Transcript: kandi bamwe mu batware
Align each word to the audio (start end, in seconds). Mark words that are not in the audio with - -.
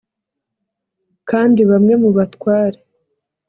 kandi 1.29 1.59
bamwe 1.69 1.93
mu 2.01 2.09
batware 2.17 2.79